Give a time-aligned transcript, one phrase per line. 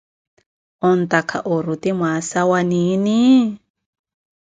[0.89, 3.19] Ontakha oruti mwaasa wa niini?